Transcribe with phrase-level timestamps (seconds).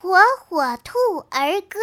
[0.00, 0.16] 火
[0.48, 0.92] 火兔
[1.28, 1.80] 儿歌。